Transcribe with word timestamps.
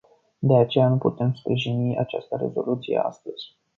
De 0.39 0.57
aceea 0.57 0.89
nu 0.89 0.97
putem 0.97 1.33
sprijini 1.33 1.97
această 1.97 2.35
rezoluție 2.35 2.97
astăzi. 2.97 3.57